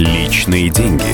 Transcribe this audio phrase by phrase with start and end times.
[0.00, 1.04] Личные деньги.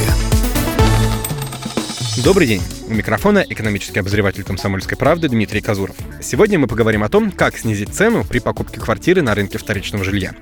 [2.23, 2.63] Добрый день.
[2.87, 5.97] У микрофона экономический обозреватель «Комсомольской правды» Дмитрий Казуров.
[6.23, 10.37] Сегодня мы поговорим о том, как снизить цену при покупке квартиры на рынке вторичного жилья.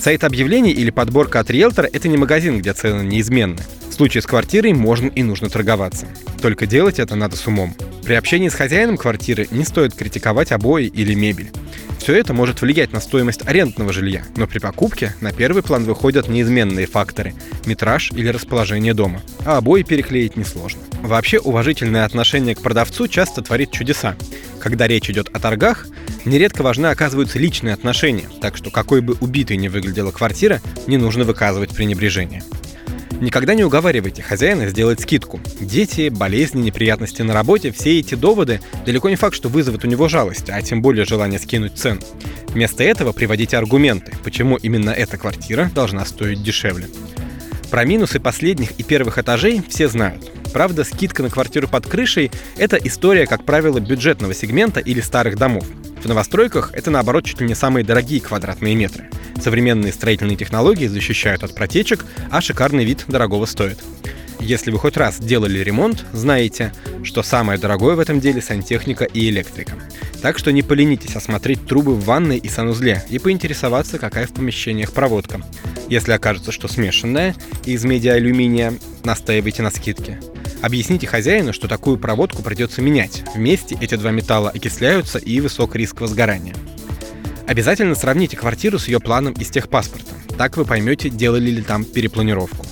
[0.00, 3.60] Сайт объявлений или подборка от риэлтора– это не магазин, где цены неизменны.
[3.88, 6.08] В случае с квартирой можно и нужно торговаться.
[6.42, 7.76] Только делать это надо с умом.
[8.04, 11.50] При общении с хозяином квартиры не стоит критиковать обои или мебель.
[11.98, 16.28] Все это может влиять на стоимость арендного жилья, но при покупке на первый план выходят
[16.28, 17.32] неизменные факторы–
[17.64, 20.82] метраж или расположение дома, а обои переклеить несложно.
[21.00, 24.16] Вообще, уважительное отношение к продавцу часто творит чудеса.
[24.60, 25.86] Когда речь идет о торгах,
[26.26, 31.24] нередко важны оказываются личные отношения, так что какой бы убитой ни выглядела квартира, не нужно
[31.24, 32.42] выказывать пренебрежение.
[33.20, 35.40] Никогда не уговаривайте хозяина сделать скидку.
[35.60, 40.08] Дети, болезни, неприятности на работе– все эти доводы далеко не факт, что вызовут у него
[40.08, 42.00] жалость, а тем более желание скинуть цену.
[42.48, 46.86] Вместо этого приводите аргументы, почему именно эта квартира должна стоить дешевле.
[47.70, 50.30] Про минусы последних и первых этажей все знают.
[50.52, 55.66] Правда, скидка на квартиру под крышей– это история, как правило, бюджетного сегмента или старых домов.
[56.04, 59.08] В новостройках это, наоборот, чуть ли не самые дорогие квадратные метры.
[59.42, 63.82] Современные строительные технологии защищают от протечек, а шикарный вид дорогого стоит.
[64.38, 66.74] Если вы хоть раз делали ремонт, знаете,
[67.04, 69.72] что самое дорогое в этом деле сантехника и электрика.
[70.20, 74.92] Так что не поленитесь осмотреть трубы в ванной и санузле и поинтересоваться, какая в помещениях
[74.92, 75.40] проводка.
[75.88, 78.74] Если окажется, что смешанная из медиа-алюминия,
[79.04, 80.20] настаивайте на скидке.
[80.64, 83.22] Объясните хозяину, что такую проводку придется менять.
[83.34, 86.54] Вместе эти два металла окисляются и высок риск возгорания.
[87.46, 90.14] Обязательно сравните квартиру с ее планом из техпаспорта.
[90.38, 92.64] Так вы поймете, делали ли там перепланировку.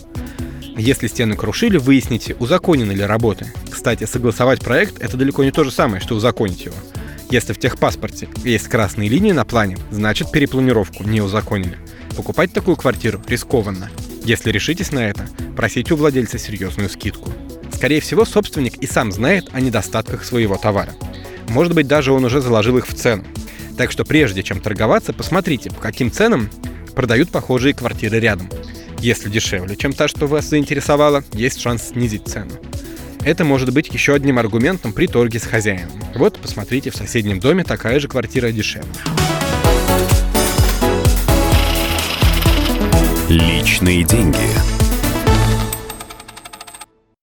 [0.74, 3.52] Если стены крушили, выясните, узаконены ли работы.
[3.70, 6.77] Кстати, согласовать проект– это далеко не то же самое, что узаконить его.
[7.28, 11.77] Если в техпаспорте есть красные линии на плане, значит перепланировку не узаконили.
[12.16, 13.90] Покупать такую квартиру рискованно.
[14.24, 17.30] Если решитесь на это, просите у владельца серьезную скидку.
[17.83, 20.95] Скорее всего, собственник и сам знает о недостатках своего товара.
[21.48, 23.24] Может быть, даже он уже заложил их в цену.
[23.77, 26.48] Так что прежде чем торговаться, посмотрите, по каким ценам
[26.95, 28.48] продают похожие квартиры рядом.
[29.01, 32.52] Если дешевле, чем та, что вас заинтересовала, есть шанс снизить цену.
[33.24, 35.90] Это может быть еще одним аргументом при торге с хозяином.
[36.14, 38.86] Вот, посмотрите, в соседнем доме такая же квартира дешевле.
[43.29, 44.81] Личные деньги.